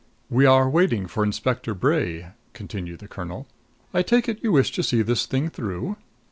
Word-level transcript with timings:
"We 0.31 0.47
are 0.47 0.67
waiting 0.67 1.05
for 1.05 1.23
Inspector 1.23 1.71
Bray," 1.75 2.31
continued 2.53 3.01
the 3.01 3.07
colonel. 3.07 3.45
"I 3.93 4.01
take 4.01 4.27
it 4.27 4.41
you 4.43 4.51
wish 4.51 4.71
to 4.71 4.81
see 4.81 5.03
this 5.03 5.27
thing 5.27 5.49
through?" 5.49 5.95